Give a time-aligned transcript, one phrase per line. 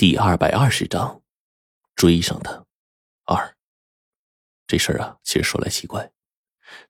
[0.00, 1.20] 第二百二十章，
[1.94, 2.64] 追上他。
[3.26, 3.54] 二，
[4.66, 6.10] 这事儿啊，其实说来奇怪，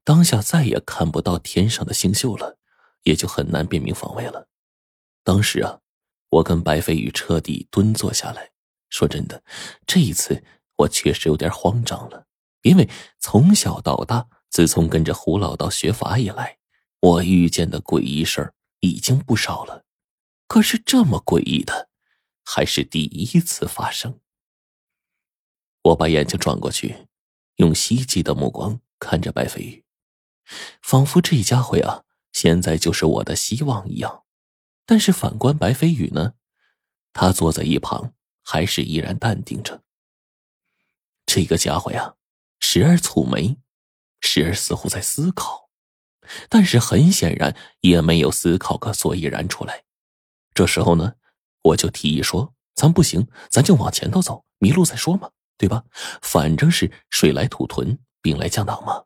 [0.05, 2.57] 当下再也看不到天上的星宿了，
[3.03, 4.47] 也就很难辨明方位了。
[5.25, 5.81] 当时啊，
[6.29, 8.51] 我跟白飞宇彻底蹲坐下来。
[8.89, 9.43] 说真的，
[9.85, 10.41] 这一次
[10.77, 12.27] 我确实有点慌张了，
[12.61, 12.89] 因为
[13.19, 16.59] 从小到大，自从跟着胡老道学法以来，
[17.01, 19.83] 我遇见的诡异事儿已经不少了，
[20.47, 21.90] 可是这么诡异的。
[22.43, 24.19] 还是第一次发生。
[25.83, 27.07] 我把眼睛转过去，
[27.55, 29.83] 用希冀的目光看着白飞宇，
[30.81, 34.23] 仿佛这家伙呀，现在就是我的希望一样。
[34.85, 36.33] 但是反观白飞宇呢，
[37.13, 39.83] 他坐在一旁，还是依然淡定着。
[41.25, 42.15] 这个家伙呀，
[42.59, 43.57] 时而蹙眉，
[44.19, 45.69] 时而似乎在思考，
[46.49, 49.85] 但是很显然也没有思考个所以然出来。
[50.53, 51.15] 这时候呢？
[51.63, 55.83] 我就提议说：“咱不行，咱就往前头走，迷路再说嘛，对吧？
[56.21, 59.03] 反正是水来土屯，兵来将挡嘛。”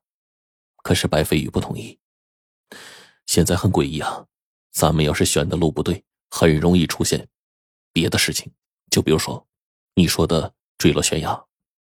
[0.84, 2.00] 可是白飞宇不同意。
[3.26, 4.26] 现在很诡异啊，
[4.72, 7.28] 咱们要是选的路不对，很容易出现
[7.92, 8.52] 别的事情。
[8.92, 9.48] 就比如说
[9.96, 11.44] 你说的坠落悬崖，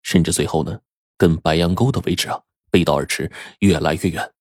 [0.02, 0.80] 甚至最后呢，
[1.18, 2.40] 跟白杨沟的位置啊
[2.70, 4.32] 背道而驰，越来越远。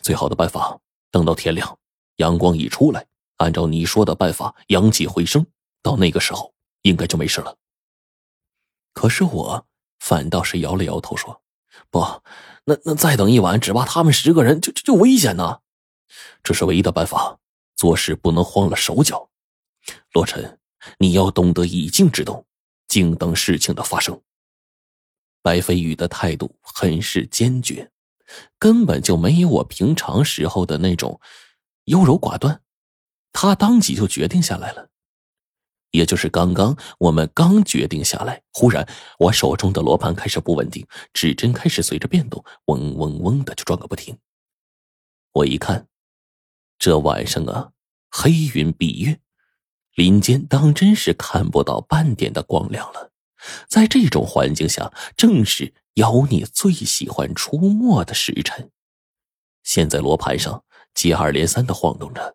[0.00, 0.78] 最好的办法，
[1.10, 1.76] 等到天亮，
[2.18, 3.04] 阳光一出来。
[3.38, 5.46] 按照你说的办法，阳气回升，
[5.82, 7.56] 到那个时候应该就没事了。
[8.92, 9.66] 可是我
[10.00, 11.40] 反倒是摇了摇头说
[11.90, 12.00] ：“不，
[12.64, 15.60] 那那再等一晚，只怕他们十个人就就就危险呢。
[16.42, 17.38] 这是唯一的办法，
[17.76, 19.30] 做事不能慌了手脚。
[20.12, 20.58] 洛尘，
[20.98, 22.44] 你要懂得以静制动，
[22.88, 24.20] 静等事情的发生。”
[25.42, 27.90] 白飞宇的态度很是坚决，
[28.58, 31.20] 根本就没有我平常时候的那种
[31.84, 32.60] 优柔寡断。
[33.40, 34.88] 他当即就决定下来了，
[35.92, 38.84] 也就是刚刚我们刚决定下来，忽然
[39.16, 44.18] 我手中的罗盘开始不稳定，指针开始随着变动，嗡嗡嗡的就转个不停。
[45.34, 45.86] 我一看，
[46.80, 47.70] 这晚上啊，
[48.10, 49.20] 黑云蔽月，
[49.94, 53.12] 林间当真是看不到半点的光亮了。
[53.68, 58.72] 在这种环境下，正是妖孽最喜欢出没的时辰。
[59.62, 62.34] 现在罗盘上接二连三的晃动着。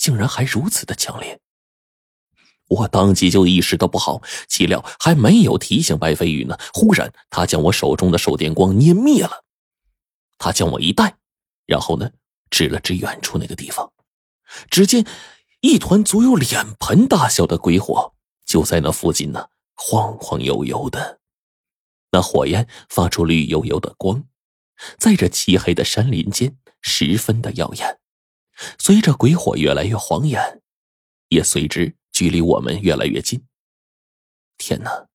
[0.00, 1.38] 竟然还如此的强烈，
[2.68, 9.44] 我当即就意识到不好，岂料还没有提醒白飞宇呢，忽然他将我手中的手电光捏灭了，
[10.38, 11.18] 他将我一带，
[11.66, 12.10] 然后呢，
[12.48, 13.92] 指了指远处那个地方，
[14.70, 15.04] 只见
[15.60, 18.14] 一团足有脸盆大小的鬼火
[18.46, 21.20] 就在那附近呢，晃晃悠悠的，
[22.10, 24.24] 那火焰发出绿油油的光，
[24.98, 27.99] 在这漆黑的山林间十分的耀眼。
[28.78, 30.60] 随着鬼火越来越晃眼，
[31.28, 33.44] 也随之距离我们越来越近。
[34.58, 35.06] 天哪！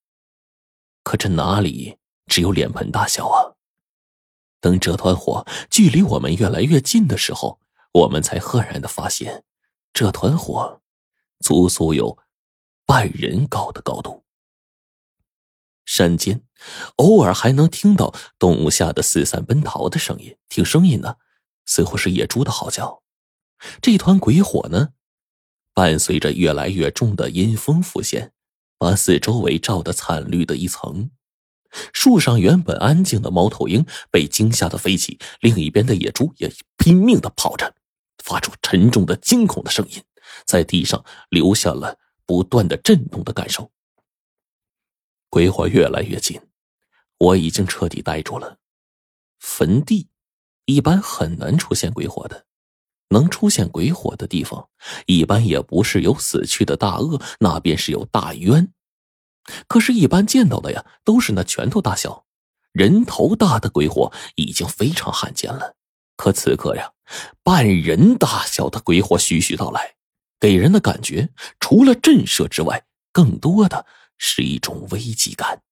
[1.02, 3.54] 可这哪里只有脸盆大小啊？
[4.60, 7.60] 等这团火距离我们越来越近的时候，
[7.92, 9.44] 我们才赫然的发现，
[9.92, 10.82] 这团火
[11.38, 12.18] 足足有
[12.84, 14.24] 半人高的高度。
[15.84, 16.42] 山间
[16.96, 21.18] 偶尔还能听到动物吓得四散奔逃的声音，听声音呢，
[21.64, 23.04] 似乎是野猪的嚎叫。
[23.80, 24.90] 这团鬼火呢，
[25.72, 28.32] 伴随着越来越重的阴风浮现，
[28.78, 31.10] 把四周围照得惨绿的一层。
[31.92, 37.74] 树上原本安静的猫头鹰被惊吓的飞起，另一边的野猪也拼命的跑着，
[38.22, 40.02] 发出沉重的惊恐的声音，
[40.46, 43.70] 在地上留下了不断的震动的感受。
[45.28, 46.40] 鬼火越来越近，
[47.18, 48.58] 我已经彻底呆住了。
[49.38, 50.08] 坟地
[50.64, 52.46] 一般很难出现鬼火的。
[53.08, 54.68] 能出现鬼火的地方，
[55.06, 58.72] 一般也不是有死去的大恶，那便是有大冤。
[59.68, 62.24] 可是，一般见到的呀，都是那拳头大小、
[62.72, 65.76] 人头大的鬼火，已经非常罕见了。
[66.16, 66.92] 可此刻呀，
[67.42, 69.94] 半人大小的鬼火徐徐到来，
[70.40, 71.30] 给人的感觉
[71.60, 73.86] 除了震慑之外，更多的
[74.18, 75.62] 是一种危机感。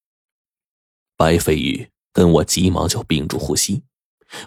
[1.17, 3.83] 白飞宇跟我急忙就屏住呼吸，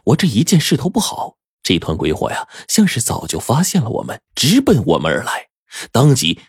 [0.05, 1.37] 我这一见势头不好。
[1.67, 5.49] 这团鬼火呀，像是早就发现了我们，直奔我们而来。
[5.91, 6.39] 当即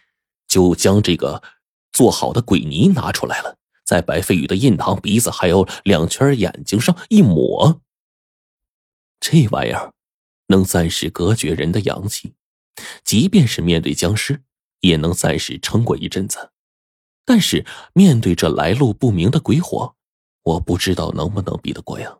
[0.47, 1.43] 就将这个
[1.91, 7.81] 做好的鬼泥拿出来了，在白飞宇的印堂、鼻子还有两圈眼睛上一抹。
[9.19, 9.93] 这玩意儿
[10.47, 12.35] 能暂时隔绝人的阳气，
[13.03, 14.45] 即便是面对僵尸，
[14.83, 16.53] 也能暂时撑过一阵子。
[17.25, 19.97] 但是面对这来路不明的鬼火，
[20.45, 22.19] 我不知道能不能比得过呀。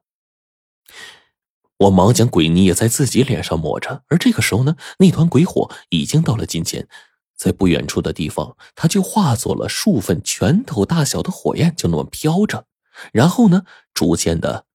[1.79, 6.89] 我忙将鬼泥也在自己脸上抹着，而这个时候呢，那团鬼火已经到了近前，
[7.37, 12.67] 在不远处的地方，它就化作了数份拳头大小的火焰，就那么飘着，
[13.13, 13.63] 然后呢，
[13.95, 14.67] 逐渐的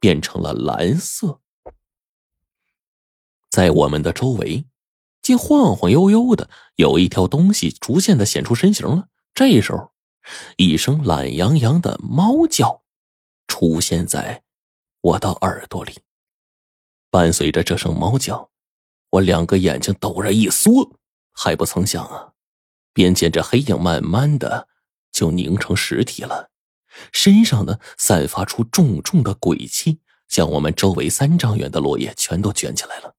[0.00, 1.40] 变成了蓝色。
[3.48, 4.66] 在我们的周围，
[5.22, 9.08] 竟晃晃悠悠的有一条东西逐渐的显出身形了。
[9.32, 9.92] 这时候，
[10.56, 12.82] 一声懒洋洋的猫叫
[13.46, 14.42] 出现在
[15.00, 15.98] 我的耳朵里。
[17.10, 18.50] 伴随着这声猫叫，
[19.10, 20.96] 我两个眼睛陡然一缩。
[21.32, 22.32] 还不曾想啊，
[22.92, 24.66] 便见这黑影慢慢的
[25.12, 26.50] 就凝成实体了，
[27.12, 33.14] 身上呢散发出重重的鬼气，将我们周围三丈远的落叶全都卷起来了。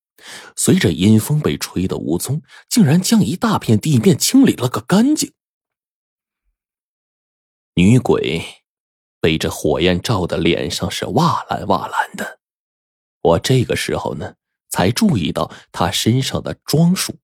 [0.58, 5.32] 随着阴风被吹得无踪，竟然将一大片地面清理了个干净。
[7.76, 8.44] 女鬼
[9.22, 12.39] 被这火焰照的脸上是瓦蓝瓦蓝的，
[13.22, 14.36] 我这个时候呢
[14.70, 17.16] 才注意到她身上的装束。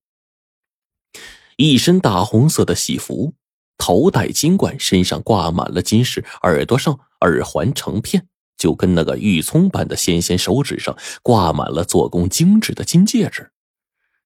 [1.58, 3.34] 一身大红色的喜服，
[3.78, 8.28] 头戴金冠，身上挂满了金饰，耳朵上耳环成片，
[8.58, 13.52] 就跟那个玉葱般的纤纤手指上挂满了做工精致的金戒指。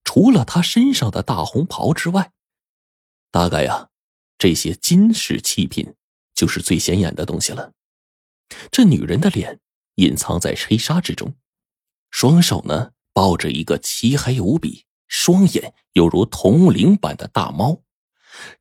[0.04, 2.32] 除了他身上的大红袍之外，
[3.30, 3.90] 大概呀，
[4.40, 5.94] 这些金饰器品
[6.34, 7.74] 就是最显眼的东西了。
[8.72, 9.60] 这女人的脸
[9.96, 11.36] 隐藏在黑纱之中，
[12.10, 14.86] 双手呢抱着一个漆黑无比。
[15.08, 17.82] 双眼犹如铜铃般的大猫，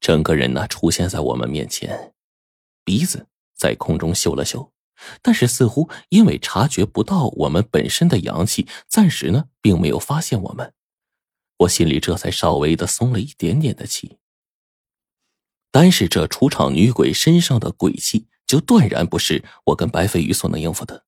[0.00, 2.15] 整个人呢出现在我们面前，
[2.85, 4.73] 鼻子在空中嗅了嗅，
[5.21, 10.73] 但是似乎因为察觉不到我们本身的阳气，暂时呢并没有发现我们。
[11.59, 14.17] 我心里这才稍微的松了一点点的气。
[15.71, 21.05] 但是这出场女鬼身上的鬼气，就断然不是我跟白飞鱼所能应付的。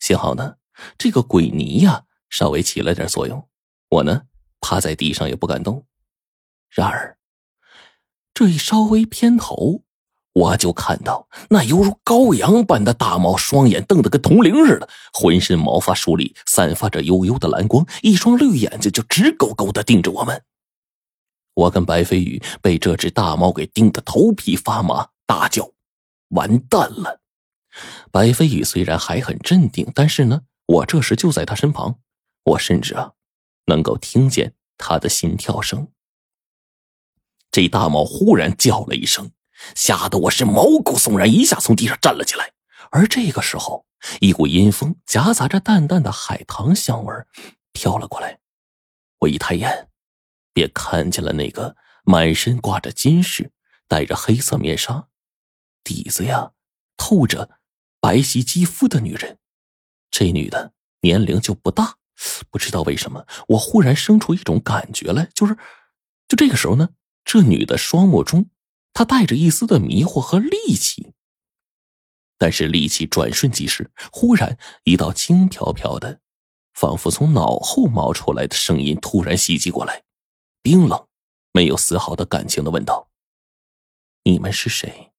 [0.00, 0.56] 幸好呢，
[0.96, 3.48] 这个鬼泥呀稍微起了点作用，
[3.90, 4.22] 我呢。
[4.60, 5.86] 趴在地上也不敢动，
[6.68, 7.16] 然而，
[8.34, 9.84] 这一稍微偏头，
[10.32, 20.42] 我就看到那犹如羔羊般的大猫，双眼瞪得跟铜铃似的，浑身毛发竖立，散发着幽幽的蓝光，一双绿眼睛就直勾勾的盯着我们。
[21.54, 25.70] 我跟白飞宇被这只大猫给盯得头皮发麻，大叫
[26.30, 27.20] ：“完蛋了！”
[28.10, 31.98] 白飞宇虽然还很镇定，但是呢，我这时就在他身旁，
[32.44, 33.12] 我甚至啊。
[33.66, 35.92] 能够听见他的心跳声。
[37.50, 39.32] 这大猫忽然叫了一声，
[39.74, 42.52] 吓得我是毛骨悚然，一下从地上站了起来。
[42.90, 43.86] 而这个时候，
[44.20, 47.14] 一股阴风夹杂着淡淡的海棠香味
[47.72, 48.40] 飘了过来。
[49.18, 49.90] 我一抬眼，
[50.54, 53.52] 便看见了那个满身挂着金饰、
[53.86, 55.08] 戴着黑色面纱、
[55.84, 56.52] 底子呀
[56.96, 57.58] 透着
[58.00, 59.38] 白皙肌肤的女人。
[60.10, 61.96] 这女的年龄就不大。
[62.50, 65.56] 不知道为什么，我忽然生出一种感觉来，就是，
[66.26, 66.88] 就这个时候呢，
[67.24, 68.50] 这女的双目中，
[68.92, 71.12] 她带着一丝的迷惑和戾气。
[72.36, 76.20] 但是戾气转瞬即逝，忽然一道轻飘飘的，
[76.74, 80.02] 仿佛从脑后冒出来的声音突然袭击过来，
[80.60, 81.06] 冰冷，
[81.52, 83.10] 没有丝毫的感情的问道
[84.24, 85.12] ：“你们是谁？”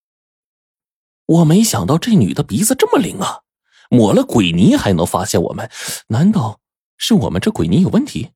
[1.28, 3.44] 我没想到这女的鼻子这么灵啊，
[3.90, 5.70] 抹了鬼泥还能发现我们，
[6.08, 6.62] 难道？
[7.02, 8.32] 是我们这鬼泥有问题，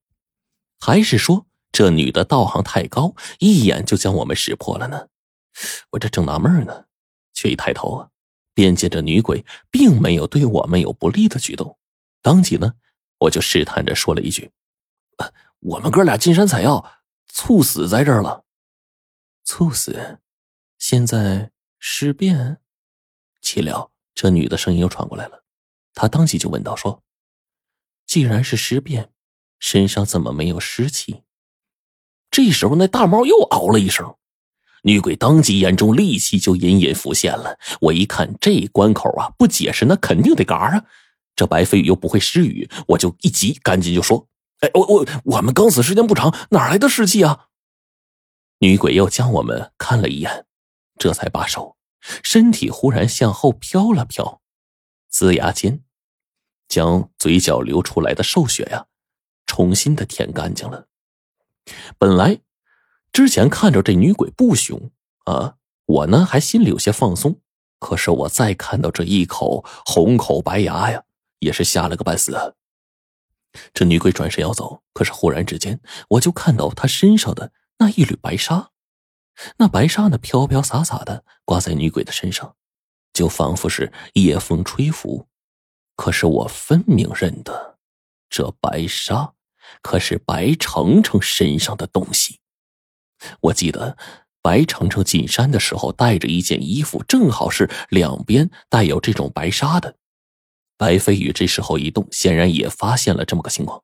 [0.79, 5.09] 还是说这女的道行太高，一眼就将我们识破了呢？
[5.91, 6.85] 我这正纳闷呢，
[7.33, 8.09] 却一抬头啊，
[8.53, 11.77] 便见这女鬼并没有对我们有不利的举动。
[12.21, 12.75] 当即呢，
[13.19, 14.51] 我就试探着说了一句
[15.19, 16.89] ：“啊我们哥俩进山采药，
[17.27, 18.45] 猝死在这儿了。”
[19.43, 20.19] 猝死？
[20.79, 22.59] 现在尸变？
[23.41, 25.42] 岂料这女的声音又传过来了，
[25.93, 27.03] 他当即就问道：“说。”
[28.05, 29.11] 既然是尸变，
[29.59, 31.23] 身上怎么没有尸气？
[32.29, 34.15] 这时候，那大猫又嗷了一声，
[34.83, 37.57] 女鬼当即眼中戾气就隐隐浮现了。
[37.79, 40.85] 我一看这关口啊，不解释那肯定得嘎啊！
[41.35, 44.27] 这白飞宇又不会失语，我就一急，赶紧就说
[44.61, 47.47] ：“哎，我我我们刚死时间不长，哪来的尸气啊？”
[48.59, 50.45] 女鬼又将我们看了一眼，
[50.99, 51.77] 这才罢手，
[52.21, 54.42] 身体忽然向后飘了飘，
[55.13, 55.83] 龇牙间。
[56.69, 58.87] 将嘴角流出来的兽血呀，
[59.45, 60.87] 重新的舔干净了。
[61.99, 62.39] 本来
[63.11, 64.89] 之前看着这女鬼不凶
[65.25, 67.39] 啊，我呢还心里有些放松。
[67.77, 71.03] 可是我再看到这一口红口白牙呀，
[71.39, 72.55] 也是吓了个半死。
[73.71, 75.79] 这女鬼转身要走，可是忽然之间，
[76.11, 78.71] 我就看到她身上的那一缕白纱，
[79.57, 82.55] 那白纱呢飘飘洒洒的挂在女鬼的身上，
[83.13, 85.27] 就仿佛是夜风吹拂。
[85.95, 87.77] 可是我分明认得，
[88.29, 89.33] 这白纱
[89.81, 92.39] 可是白程程身上的东西。
[93.39, 93.95] 我记得
[94.41, 99.95] 白程程进山的时候带着一件衣服，正好是两边带有这种白纱的。
[100.75, 103.81] 白飞宇这时候一动，显然也发现了这么个情况。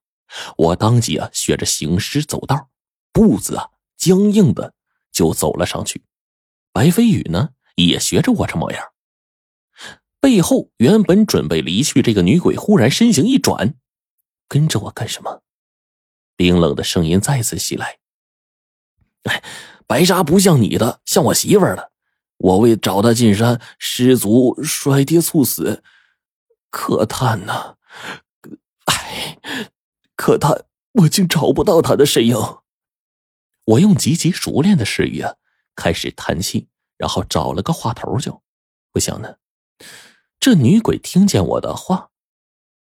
[0.58, 2.70] 我当即啊学着行尸走道，
[3.14, 4.74] 步子啊僵硬的
[5.12, 6.04] 就走了上去。
[6.74, 8.84] 白飞宇呢也学着我这模样。
[10.20, 13.76] 背后原本准备离去这个女鬼，忽然身形一转，
[14.48, 15.42] 跟着我干什么？
[16.36, 18.00] 冰冷的声音再次袭来
[19.24, 19.44] ：“哎，
[19.88, 21.92] 白纱不像你的，像我媳妇儿的。
[22.38, 25.84] 我为找她进山，失足摔跌猝死，
[26.70, 27.76] 可叹呐！
[28.86, 29.38] 哎，
[30.16, 32.38] 可叹，我竟找不到她的身影。”
[33.66, 35.36] 我用极其熟练的诗语啊，
[35.76, 38.42] 开始叹气，然后找了个话头就，
[38.92, 39.36] 不想呢。
[40.40, 42.12] 这女鬼听见我的话，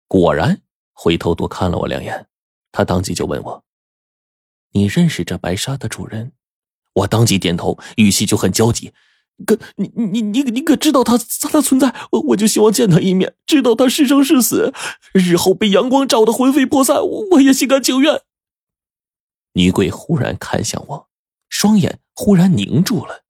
[0.09, 0.63] 果然
[0.93, 2.27] 回头多看了我两眼。
[2.73, 3.65] 她当即就问我
[4.73, 6.33] ：“你认识这白纱的主人？”
[6.95, 8.93] 我当即点头，语气就很焦急
[9.47, 11.95] ：“可你你你你可知道他他的存在？
[12.13, 14.73] 我我就希望见他一面，知道他是生是死。
[15.13, 16.97] 日后被阳光照得魂飞魄散，
[17.31, 18.23] 我也心甘情愿。”
[19.55, 21.09] 女鬼忽然看向我，
[21.49, 23.23] 双眼忽然凝住了，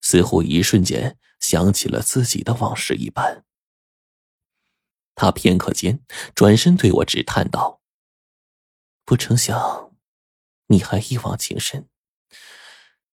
[0.00, 1.16] 似乎一瞬间。
[1.40, 3.44] 想起了自己的往事一般，
[5.14, 6.04] 他片刻间
[6.34, 7.80] 转身对我直叹道
[9.04, 9.96] ：“不成想，
[10.66, 11.88] 你还一往情深。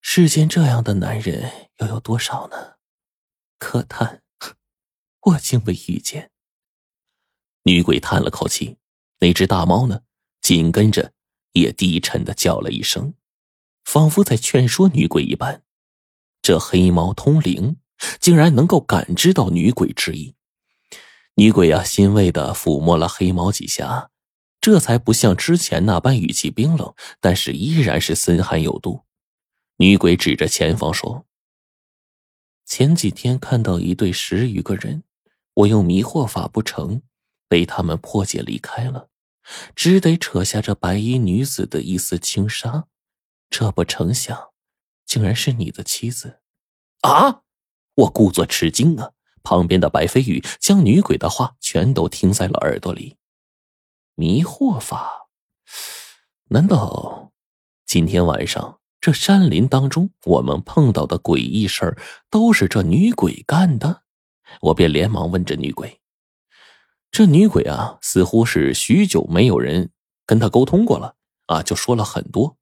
[0.01, 2.75] 世间这样的男人又有多少呢？
[3.57, 4.22] 可叹，
[5.22, 6.31] 我竟未遇见。”
[7.63, 8.77] 女鬼叹了口气，
[9.19, 10.01] 那只大猫呢，
[10.41, 11.13] 紧跟着
[11.53, 13.15] 也低沉的叫了一声，
[13.84, 15.63] 仿佛在劝说女鬼一般。
[16.41, 17.77] 这黑猫通灵。
[18.19, 20.35] 竟然能够感知到女鬼之意，
[21.35, 24.09] 女鬼啊，欣慰的抚摸了黑猫几下，
[24.61, 29.05] 这才不像之前那般语气冰冷，但是依然是森寒有度。
[29.77, 31.25] 女鬼指着前方说
[32.65, 35.03] ：“前几天看到一对十余个人，
[35.53, 37.01] 我用迷惑法不成，
[37.47, 39.09] 被他们破解离开了，
[39.75, 42.87] 只得扯下这白衣女子的一丝轻纱，
[43.49, 44.49] 这不成想，
[45.05, 46.39] 竟然是你的妻子，
[47.01, 47.43] 啊！”
[47.97, 49.11] 我故作吃惊啊！
[49.41, 53.17] 旁边的白飞宇将女鬼的话全都听在了耳朵里。
[54.13, 55.29] 迷惑法？
[56.49, 57.31] 难道
[57.87, 61.97] 今天晚上这山林当中我们碰到的诡异事儿
[62.29, 64.03] 都是这女鬼干的？
[64.61, 65.99] 我便连忙问这女鬼。
[67.09, 69.89] 这女鬼啊，似乎是许久没有人
[70.27, 71.15] 跟她沟通过了
[71.47, 72.57] 啊，就说了很多。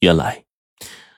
[0.00, 0.44] 原来。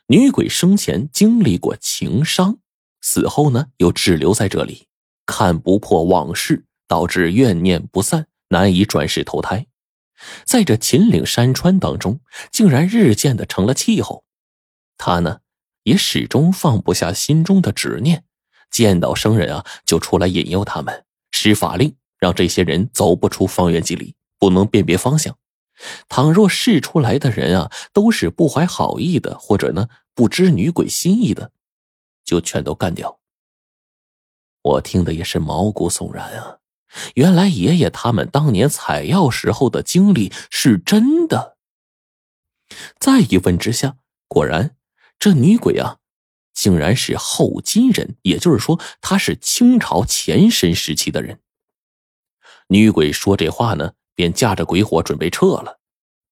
[0.09, 2.59] 女鬼生前经历过情伤，
[3.01, 4.87] 死后呢又滞留在这里，
[5.25, 9.67] 看不破往事，导致怨念不散，难以转世投胎。
[10.45, 12.21] 在这秦岭山川当中，
[12.53, 14.25] 竟然日渐的成了气候。
[14.99, 15.39] 他呢
[15.85, 18.25] 也始终放不下心中的执念，
[18.71, 25.35] 见到生人啊就出来引诱他们，施法令让这些人走不出方圆几里，不能辨别方向。
[26.09, 31.53] 倘若试出来的人啊，都是不怀好意的，或者呢不知女鬼心意的，
[32.25, 33.21] 就全都干掉。
[34.63, 36.59] 我听的也是毛骨悚然啊！
[37.15, 41.57] 原来爷爷他们当年采药时候的经历是真的。
[42.99, 44.77] 再一问之下，果然
[45.19, 45.99] 这女鬼啊，
[46.55, 51.41] 竟然是后金人，也就是说，她是清朝前身时期的人。
[52.69, 53.93] 女鬼说这话呢。
[54.15, 55.81] 便驾着鬼火准备撤了，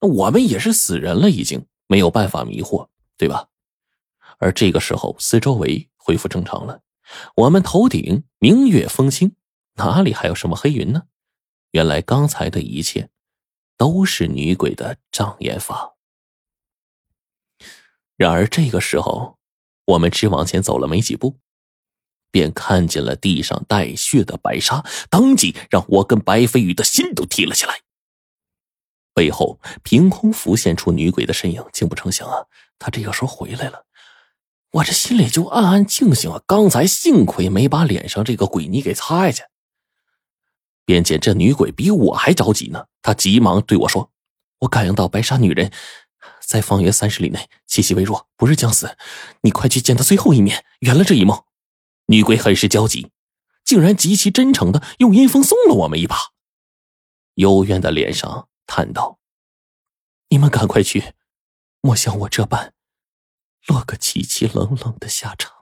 [0.00, 3.48] 我们也是死人了，已经没有办法迷惑，对吧？
[4.38, 6.82] 而这个时候，四周围恢复正常了，
[7.36, 9.36] 我们头顶明月风清，
[9.74, 11.04] 哪里还有什么黑云呢？
[11.70, 13.10] 原来刚才的一切
[13.76, 15.96] 都是女鬼的障眼法。
[18.16, 19.38] 然而这个时候，
[19.86, 21.38] 我们只往前走了没几步。
[22.32, 27.82] 便看见了地上带血的白纱，当即让我跟白飞宇的心都提了起来。
[29.14, 32.46] 背后凭空浮现出女鬼的身影，竟不成想啊，
[32.78, 33.84] 她这个时候回来了。
[34.72, 39.42] 我这心里就暗暗庆幸啊，刚才幸亏没把脸上这个鬼泥给擦下去。
[40.86, 44.10] 便见这女鬼比我还着急呢，她急忙对我说
[44.60, 45.70] ：“我感应到白纱女人
[46.40, 48.96] 在方圆三十里内，气息微弱，不日将死，
[49.42, 51.38] 你快去见她最后一面，圆了这一梦。”
[52.12, 53.11] 女鬼很是焦急，
[53.64, 56.14] 竟然极其真诚的用阴风送了我们一把，
[57.37, 59.19] 幽怨的脸上叹道
[60.28, 61.14] ：“你们赶快去，
[61.81, 62.75] 莫像我这般，
[63.66, 65.52] 落个凄凄冷冷的下场。”